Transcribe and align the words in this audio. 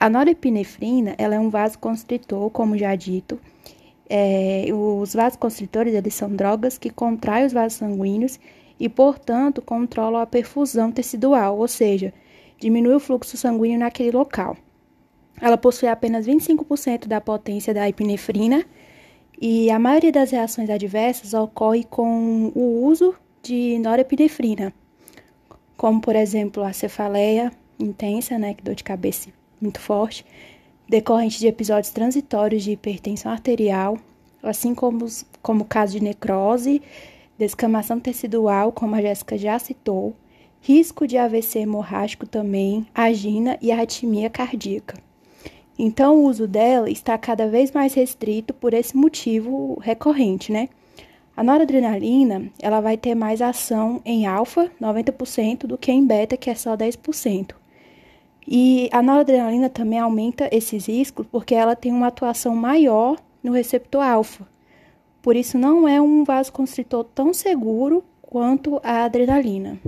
A 0.00 0.08
norepinefrina 0.08 1.16
ela 1.18 1.34
é 1.34 1.40
um 1.40 1.50
vasoconstritor, 1.50 2.48
como 2.50 2.78
já 2.78 2.94
dito. 2.94 3.36
É, 4.08 4.66
os 4.72 5.12
vasoconstritores 5.12 5.92
eles 5.92 6.14
são 6.14 6.30
drogas 6.30 6.78
que 6.78 6.88
contraem 6.88 7.44
os 7.44 7.52
vasos 7.52 7.78
sanguíneos 7.78 8.38
e, 8.78 8.88
portanto, 8.88 9.60
controlam 9.60 10.20
a 10.20 10.26
perfusão 10.26 10.92
tecidual, 10.92 11.58
ou 11.58 11.66
seja, 11.66 12.14
diminui 12.60 12.94
o 12.94 13.00
fluxo 13.00 13.36
sanguíneo 13.36 13.80
naquele 13.80 14.12
local. 14.12 14.56
Ela 15.40 15.58
possui 15.58 15.88
apenas 15.88 16.28
25% 16.28 17.08
da 17.08 17.20
potência 17.20 17.74
da 17.74 17.88
epinefrina 17.88 18.64
e 19.40 19.68
a 19.68 19.80
maioria 19.80 20.12
das 20.12 20.30
reações 20.30 20.70
adversas 20.70 21.34
ocorre 21.34 21.82
com 21.82 22.52
o 22.54 22.84
uso 22.84 23.16
de 23.42 23.80
norepinefrina, 23.80 24.72
como 25.76 26.00
por 26.00 26.14
exemplo 26.14 26.62
a 26.62 26.72
cefaleia 26.72 27.50
intensa, 27.80 28.38
né, 28.38 28.54
dor 28.62 28.76
de 28.76 28.84
cabeça 28.84 29.37
muito 29.60 29.80
forte, 29.80 30.24
decorrente 30.88 31.38
de 31.38 31.46
episódios 31.46 31.92
transitórios 31.92 32.62
de 32.62 32.72
hipertensão 32.72 33.30
arterial, 33.30 33.98
assim 34.42 34.74
como, 34.74 35.06
como 35.42 35.62
o 35.62 35.66
caso 35.66 35.92
de 35.92 36.02
necrose, 36.02 36.82
descamação 37.36 38.00
tecidual, 38.00 38.72
como 38.72 38.94
a 38.94 39.02
Jéssica 39.02 39.36
já 39.36 39.58
citou, 39.58 40.14
risco 40.60 41.06
de 41.06 41.16
AVC 41.16 41.60
hemorrágico 41.60 42.26
também, 42.26 42.86
agina 42.94 43.58
e 43.60 43.70
arritmia 43.70 44.28
cardíaca. 44.28 44.96
Então, 45.78 46.16
o 46.16 46.24
uso 46.24 46.48
dela 46.48 46.90
está 46.90 47.16
cada 47.16 47.46
vez 47.48 47.70
mais 47.70 47.94
restrito 47.94 48.52
por 48.52 48.74
esse 48.74 48.96
motivo 48.96 49.78
recorrente, 49.80 50.50
né? 50.50 50.68
A 51.36 51.44
noradrenalina, 51.44 52.50
ela 52.60 52.80
vai 52.80 52.96
ter 52.96 53.14
mais 53.14 53.40
ação 53.40 54.02
em 54.04 54.26
alfa, 54.26 54.68
90%, 54.82 55.68
do 55.68 55.78
que 55.78 55.92
em 55.92 56.04
beta, 56.04 56.36
que 56.36 56.50
é 56.50 56.54
só 56.56 56.76
10%. 56.76 57.54
E 58.50 58.88
a 58.92 59.02
noradrenalina 59.02 59.68
também 59.68 59.98
aumenta 59.98 60.48
esses 60.50 60.86
riscos 60.86 61.26
porque 61.30 61.54
ela 61.54 61.76
tem 61.76 61.92
uma 61.92 62.06
atuação 62.06 62.56
maior 62.56 63.18
no 63.42 63.52
receptor 63.52 64.02
alfa. 64.02 64.48
Por 65.20 65.36
isso 65.36 65.58
não 65.58 65.86
é 65.86 66.00
um 66.00 66.24
vasoconstritor 66.24 67.04
tão 67.14 67.34
seguro 67.34 68.02
quanto 68.22 68.80
a 68.82 69.04
adrenalina. 69.04 69.78